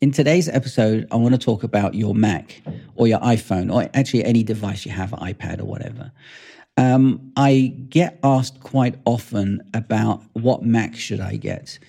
In 0.00 0.12
today's 0.12 0.48
episode, 0.48 1.08
I 1.10 1.16
want 1.16 1.34
to 1.34 1.38
talk 1.38 1.64
about 1.64 1.92
your 1.96 2.14
Mac 2.14 2.62
or 2.94 3.08
your 3.08 3.18
iPhone 3.18 3.74
or 3.74 3.90
actually 3.94 4.24
any 4.24 4.44
device 4.44 4.86
you 4.86 4.92
have, 4.92 5.10
iPad 5.10 5.58
or 5.58 5.64
whatever. 5.64 6.12
Um, 6.76 7.32
I 7.34 7.74
get 7.88 8.20
asked 8.22 8.60
quite 8.60 8.94
often 9.06 9.60
about 9.74 10.22
what 10.34 10.62
Mac 10.62 10.94
should 10.94 11.18
I 11.18 11.34
get? 11.34 11.80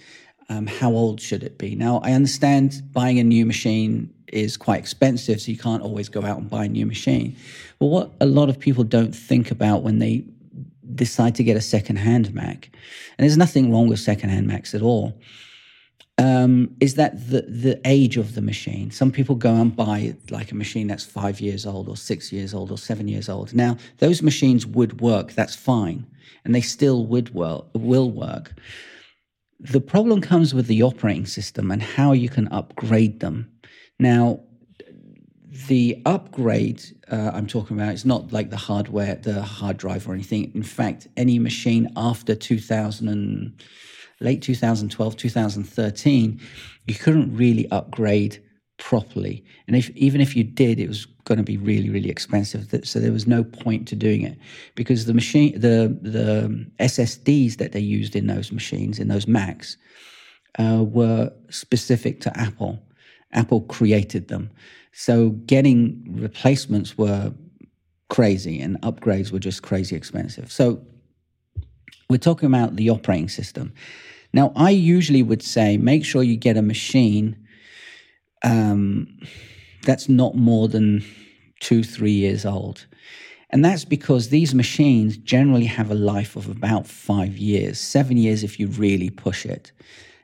Um, 0.50 0.66
how 0.66 0.90
old 0.90 1.22
should 1.22 1.44
it 1.44 1.60
be? 1.60 1.76
Now, 1.76 2.00
I 2.04 2.14
understand 2.14 2.82
buying 2.94 3.20
a 3.20 3.24
new 3.24 3.46
machine 3.46 4.12
is 4.30 4.58
quite 4.58 4.80
expensive, 4.80 5.40
so 5.40 5.52
you 5.52 5.58
can't 5.60 5.84
always 5.84 6.10
go 6.10 6.26
out 6.26 6.40
and 6.40 6.50
buy 6.50 6.66
a 6.66 6.70
new 6.70 6.88
machine. 6.88 7.36
But 7.78 7.88
what 7.88 8.12
a 8.20 8.26
lot 8.26 8.50
of 8.50 8.60
people 8.60 8.84
don't 8.84 9.16
think 9.16 9.52
about 9.52 9.84
when 9.84 10.00
they 10.00 10.26
decide 10.96 11.36
to 11.36 11.44
get 11.44 11.56
a 11.58 11.62
second-hand 11.62 12.34
Mac, 12.34 12.72
and 13.20 13.26
there's 13.26 13.38
nothing 13.38 13.72
wrong 13.72 13.88
with 13.88 14.00
second-hand 14.00 14.48
Macs 14.48 14.74
at 14.74 14.82
all, 14.82 15.16
um, 16.20 16.76
is 16.82 16.96
that 16.96 17.30
the 17.30 17.42
the 17.44 17.80
age 17.86 18.18
of 18.18 18.36
the 18.36 18.42
machine. 18.42 18.92
Some 18.92 19.12
people 19.12 19.36
go 19.36 19.56
and 19.56 19.74
buy 19.74 20.16
like 20.30 20.52
a 20.52 20.56
machine 20.56 20.88
that's 20.88 21.06
five 21.06 21.40
years 21.40 21.66
old, 21.66 21.88
or 21.88 21.96
six 21.96 22.32
years 22.32 22.54
old, 22.54 22.72
or 22.72 22.78
seven 22.78 23.08
years 23.08 23.30
old. 23.30 23.54
Now 23.56 23.78
those 24.00 24.22
machines 24.22 24.68
would 24.68 25.00
work. 25.00 25.32
That's 25.32 25.56
fine, 25.56 26.06
and 26.44 26.54
they 26.54 26.62
still 26.62 27.06
would 27.06 27.34
work, 27.34 27.66
will 27.74 28.12
work. 28.12 28.54
The 29.62 29.82
problem 29.82 30.22
comes 30.22 30.54
with 30.54 30.68
the 30.68 30.84
operating 30.84 31.26
system 31.26 31.72
and 31.72 31.82
how 31.82 32.12
you 32.12 32.30
can 32.30 32.48
upgrade 32.50 33.20
them. 33.20 33.52
Now, 33.98 34.42
the 35.68 36.02
upgrade 36.06 36.82
uh, 37.12 37.32
I'm 37.34 37.48
talking 37.48 37.78
about 37.78 37.94
is 37.94 38.06
not 38.06 38.32
like 38.32 38.50
the 38.50 38.58
hardware, 38.58 39.16
the 39.16 39.42
hard 39.42 39.76
drive 39.76 40.08
or 40.08 40.14
anything. 40.14 40.52
In 40.56 40.64
fact, 40.64 41.08
any 41.18 41.40
machine 41.40 41.90
after 41.98 42.36
2000 42.36 43.10
and 43.10 43.62
late 44.22 44.42
2012, 44.42 45.16
2013, 45.16 46.42
you 46.88 46.96
couldn't 46.96 47.36
really 47.36 47.70
upgrade 47.72 48.42
properly. 48.78 49.44
And 49.68 49.76
if 49.76 49.90
even 49.92 50.22
if 50.22 50.36
you 50.36 50.44
did, 50.44 50.80
it 50.80 50.88
was 50.88 51.06
going 51.26 51.38
to 51.38 51.44
be 51.44 51.58
really, 51.58 51.90
really 51.90 52.10
expensive. 52.10 52.68
So 52.84 53.00
there 53.00 53.12
was 53.12 53.28
no 53.28 53.44
point 53.44 53.88
to 53.90 53.96
doing 53.96 54.24
it 54.24 54.38
because 54.76 55.06
the 55.06 55.14
machine, 55.14 55.60
the 55.60 55.98
the 56.02 56.66
SSDs 56.80 57.58
that 57.58 57.74
they 57.74 57.80
used 57.80 58.16
in 58.16 58.28
those 58.28 58.52
machines, 58.52 58.98
in 59.00 59.10
those 59.10 59.28
Macs, 59.28 59.78
uh, 60.58 60.84
were 60.84 61.32
specific 61.50 62.22
to 62.22 62.40
Apple. 62.40 62.80
Apple 63.34 63.62
created 63.62 64.28
them. 64.28 64.50
So 64.92 65.30
getting 65.46 66.04
replacements 66.10 66.98
were 66.98 67.32
crazy 68.10 68.60
and 68.60 68.82
upgrades 68.82 69.32
were 69.32 69.40
just 69.40 69.62
crazy 69.62 69.96
expensive. 69.96 70.52
So 70.52 70.82
we're 72.10 72.18
talking 72.18 72.48
about 72.48 72.76
the 72.76 72.90
operating 72.90 73.30
system. 73.30 73.72
Now, 74.34 74.52
I 74.56 74.72
usually 74.72 75.22
would 75.22 75.44
say 75.44 75.78
make 75.78 76.04
sure 76.04 76.24
you 76.24 76.38
get 76.38 76.58
a 76.58 76.62
machine 76.62 77.36
um, 78.44 79.20
that's 79.84 80.10
not 80.10 80.36
more 80.36 80.68
than 80.68 81.04
two, 81.60 81.84
three 81.84 82.12
years 82.12 82.46
old. 82.46 82.86
And 83.52 83.64
that's 83.66 83.86
because 83.86 84.30
these 84.30 84.54
machines 84.54 85.18
generally 85.18 85.66
have 85.66 85.90
a 85.90 85.96
life 85.96 86.36
of 86.36 86.50
about 86.50 86.88
five 86.88 87.38
years, 87.38 87.80
seven 87.80 88.18
years 88.18 88.44
if 88.44 88.60
you 88.60 88.68
really 88.68 89.10
push 89.10 89.46
it. 89.46 89.72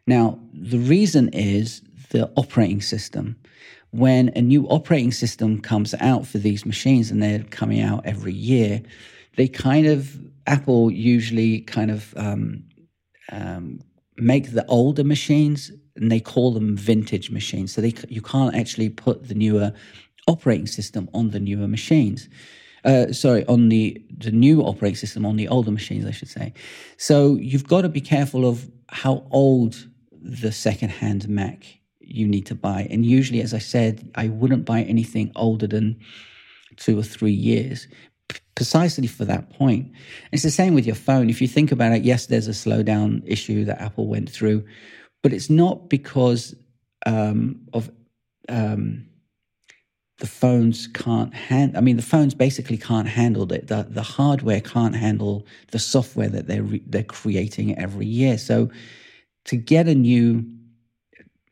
Now, 0.07 0.39
the 0.53 0.77
reason 0.77 1.29
is 1.29 1.81
the 2.09 2.31
operating 2.35 2.81
system. 2.81 3.35
When 3.91 4.29
a 4.35 4.41
new 4.41 4.67
operating 4.67 5.11
system 5.11 5.61
comes 5.61 5.95
out 5.99 6.27
for 6.27 6.37
these 6.37 6.65
machines, 6.65 7.09
and 7.09 7.21
they're 7.21 7.43
coming 7.43 7.81
out 7.81 8.05
every 8.05 8.33
year, 8.33 8.81
they 9.37 9.47
kind 9.47 9.87
of, 9.87 10.19
Apple 10.47 10.91
usually 10.91 11.61
kind 11.61 11.91
of 11.91 12.13
um, 12.17 12.63
um, 13.31 13.81
make 14.17 14.51
the 14.51 14.65
older 14.67 15.03
machines 15.03 15.71
and 15.95 16.11
they 16.11 16.19
call 16.19 16.53
them 16.53 16.75
vintage 16.75 17.31
machines. 17.31 17.73
So 17.73 17.81
they, 17.81 17.93
you 18.09 18.21
can't 18.21 18.55
actually 18.55 18.89
put 18.89 19.27
the 19.27 19.35
newer 19.35 19.73
operating 20.27 20.67
system 20.67 21.09
on 21.13 21.29
the 21.31 21.39
newer 21.39 21.67
machines. 21.67 22.29
Uh, 22.83 23.11
sorry, 23.11 23.45
on 23.47 23.69
the, 23.69 23.99
the 24.15 24.31
new 24.31 24.61
operating 24.61 24.95
system 24.95 25.25
on 25.25 25.37
the 25.37 25.47
older 25.47 25.71
machines, 25.71 26.05
I 26.05 26.11
should 26.11 26.29
say. 26.29 26.53
So 26.97 27.35
you've 27.35 27.67
got 27.67 27.81
to 27.81 27.89
be 27.89 28.01
careful 28.01 28.47
of 28.47 28.69
how 28.89 29.25
old 29.31 29.87
the 30.11 30.51
second-hand 30.51 31.27
Mac 31.27 31.79
you 31.99 32.27
need 32.27 32.45
to 32.45 32.55
buy. 32.55 32.87
And 32.91 33.05
usually, 33.05 33.41
as 33.41 33.53
I 33.53 33.59
said, 33.59 34.11
I 34.15 34.27
wouldn't 34.27 34.65
buy 34.65 34.83
anything 34.83 35.31
older 35.35 35.65
than 35.65 35.99
two 36.75 36.99
or 36.99 37.03
three 37.03 37.31
years 37.31 37.87
precisely 38.55 39.07
for 39.07 39.25
that 39.25 39.49
point. 39.51 39.91
It's 40.31 40.43
the 40.43 40.51
same 40.51 40.73
with 40.73 40.85
your 40.85 40.95
phone. 40.95 41.29
If 41.29 41.41
you 41.41 41.47
think 41.47 41.71
about 41.71 41.91
it, 41.91 42.03
yes, 42.03 42.25
there's 42.27 42.47
a 42.47 42.51
slowdown 42.51 43.21
issue 43.25 43.65
that 43.65 43.81
Apple 43.81 44.07
went 44.07 44.29
through, 44.29 44.65
but 45.21 45.33
it's 45.33 45.49
not 45.49 45.89
because 45.89 46.55
um, 47.05 47.59
of 47.73 47.91
um, 48.49 49.05
the 50.19 50.27
phones 50.27 50.87
can't 50.87 51.33
handle. 51.33 51.77
I 51.77 51.81
mean, 51.81 51.97
the 51.97 52.01
phones 52.01 52.33
basically 52.33 52.77
can't 52.77 53.07
handle 53.07 53.51
it. 53.51 53.67
The, 53.67 53.85
the 53.89 54.01
hardware 54.01 54.61
can't 54.61 54.95
handle 54.95 55.45
the 55.71 55.79
software 55.79 56.29
that 56.29 56.47
they're 56.47 56.63
re- 56.63 56.83
they're 56.85 57.03
creating 57.03 57.77
every 57.77 58.05
year. 58.05 58.37
So, 58.37 58.69
to 59.45 59.57
get 59.57 59.87
a 59.87 59.95
new 59.95 60.45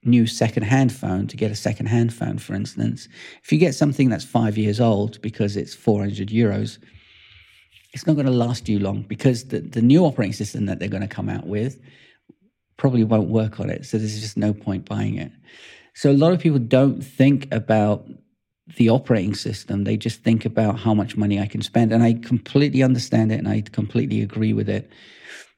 new 0.06 0.28
second-hand 0.28 0.92
phone 0.92 1.28
to 1.28 1.38
get 1.38 1.52
a 1.52 1.56
second-hand 1.56 2.14
phone 2.14 2.38
for 2.38 2.54
instance 2.54 3.08
if 3.44 3.52
you 3.52 3.58
get 3.58 3.74
something 3.76 4.10
that's 4.10 4.26
five 4.26 4.58
years 4.58 4.80
old 4.80 5.22
because 5.22 5.56
it's 5.56 5.74
400 5.74 6.30
euros 6.30 6.78
it's 7.94 8.08
not 8.08 8.14
going 8.14 8.26
to 8.26 8.32
last 8.32 8.68
you 8.68 8.80
long 8.80 9.04
because 9.04 9.46
the, 9.46 9.60
the 9.60 9.82
new 9.82 10.04
operating 10.04 10.34
system 10.34 10.66
that 10.66 10.80
they're 10.80 10.90
going 10.90 11.02
to 11.02 11.08
come 11.08 11.30
out 11.30 11.46
with 11.46 11.80
probably 12.78 13.04
won't 13.04 13.30
work 13.30 13.60
on 13.60 13.70
it. 13.70 13.86
So 13.86 13.98
there's 13.98 14.20
just 14.20 14.36
no 14.36 14.54
point 14.54 14.90
buying 14.90 15.18
it. 15.18 15.32
So 15.94 16.12
a 16.12 16.14
lot 16.14 16.34
of 16.34 16.40
people 16.40 16.60
don't 16.60 17.02
think 17.02 17.54
about 17.54 18.08
the 18.78 18.90
operating 18.90 19.36
system. 19.36 19.84
They 19.84 19.96
just 19.96 20.24
think 20.24 20.44
about 20.44 20.80
how 20.80 20.94
much 20.94 21.16
money 21.16 21.40
I 21.40 21.46
can 21.46 21.62
spend. 21.62 21.92
And 21.92 22.02
I 22.02 22.14
completely 22.14 22.82
understand 22.82 23.32
it 23.32 23.38
and 23.38 23.48
I 23.48 23.62
completely 23.62 24.22
agree 24.22 24.54
with 24.54 24.70
it. 24.70 24.90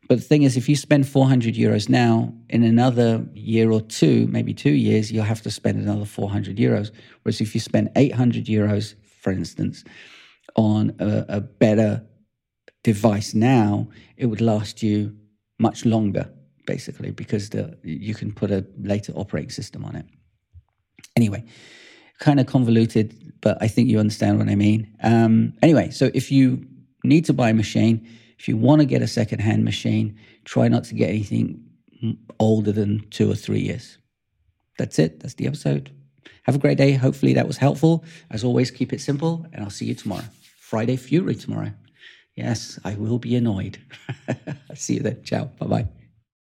But 0.07 0.17
the 0.17 0.23
thing 0.23 0.43
is, 0.43 0.55
if 0.55 0.69
you 0.69 0.75
spend 0.75 1.07
400 1.07 1.55
euros 1.55 1.89
now, 1.89 2.33
in 2.49 2.63
another 2.63 3.25
year 3.33 3.71
or 3.71 3.81
two, 3.81 4.27
maybe 4.27 4.53
two 4.53 4.73
years, 4.73 5.11
you'll 5.11 5.23
have 5.23 5.41
to 5.41 5.51
spend 5.51 5.79
another 5.79 6.05
400 6.05 6.57
euros. 6.57 6.91
Whereas 7.23 7.41
if 7.41 7.55
you 7.55 7.61
spend 7.61 7.89
800 7.95 8.45
euros, 8.45 8.95
for 9.21 9.31
instance, 9.31 9.83
on 10.55 10.95
a, 10.99 11.25
a 11.29 11.41
better 11.41 12.05
device 12.83 13.33
now, 13.33 13.87
it 14.15 14.27
would 14.27 14.41
last 14.41 14.83
you 14.83 15.15
much 15.57 15.85
longer, 15.85 16.29
basically, 16.67 17.09
because 17.09 17.49
the, 17.49 17.75
you 17.83 18.13
can 18.13 18.31
put 18.31 18.51
a 18.51 18.63
later 18.77 19.11
operating 19.13 19.49
system 19.49 19.83
on 19.83 19.95
it. 19.95 20.05
Anyway, 21.15 21.43
kind 22.19 22.39
of 22.39 22.45
convoluted, 22.45 23.33
but 23.41 23.57
I 23.59 23.67
think 23.67 23.89
you 23.89 23.99
understand 23.99 24.37
what 24.37 24.49
I 24.49 24.55
mean. 24.55 24.95
Um, 25.01 25.53
anyway, 25.63 25.89
so 25.89 26.11
if 26.13 26.31
you 26.31 26.65
need 27.03 27.25
to 27.25 27.33
buy 27.33 27.49
a 27.49 27.53
machine, 27.53 28.07
if 28.37 28.47
you 28.47 28.57
want 28.57 28.81
to 28.81 28.85
get 28.85 29.01
a 29.01 29.07
second-hand 29.07 29.63
machine, 29.63 30.17
try 30.43 30.67
not 30.67 30.83
to 30.85 30.95
get 30.95 31.09
anything 31.09 31.63
older 32.39 32.71
than 32.71 33.07
two 33.09 33.31
or 33.31 33.35
three 33.35 33.61
years. 33.61 33.97
That's 34.77 34.99
it. 34.99 35.21
That's 35.21 35.35
the 35.35 35.47
episode. 35.47 35.91
Have 36.43 36.55
a 36.55 36.59
great 36.59 36.77
day. 36.77 36.91
Hopefully 36.93 37.33
that 37.33 37.47
was 37.47 37.57
helpful. 37.57 38.03
As 38.29 38.43
always, 38.43 38.71
keep 38.71 38.93
it 38.93 39.01
simple, 39.01 39.45
and 39.53 39.63
I'll 39.63 39.69
see 39.69 39.85
you 39.85 39.95
tomorrow. 39.95 40.25
Friday 40.59 40.95
Fury 40.95 41.35
tomorrow. 41.35 41.71
Yes, 42.35 42.77
I 42.83 42.95
will 42.95 43.17
be 43.17 43.35
annoyed. 43.35 43.77
See 44.73 44.95
you 44.95 44.99
then. 44.99 45.23
Ciao. 45.23 45.45
Bye 45.45 45.67
bye. 45.67 46.04